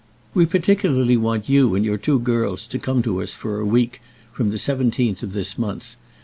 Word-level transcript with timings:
We 0.33 0.47
particularly 0.47 1.15
want 1.15 1.47
you 1.47 1.75
and 1.75 1.85
your 1.85 1.99
two 1.99 2.17
girls 2.17 2.65
to 2.65 2.79
come 2.79 3.03
to 3.03 3.21
us 3.21 3.33
for 3.35 3.59
a 3.59 3.67
week 3.67 4.01
from 4.31 4.49
the 4.49 4.57
seventeenth 4.57 5.21
of 5.21 5.33
this 5.33 5.59
month. 5.59 5.95